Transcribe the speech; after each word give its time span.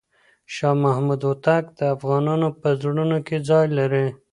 شاه 0.55 0.75
محمود 0.83 1.21
هوتک 1.27 1.63
د 1.79 1.81
افغانانو 1.95 2.47
په 2.59 2.69
زړونو 2.81 3.17
کې 3.27 3.37
ځای 3.49 3.65
لري. 3.77 4.07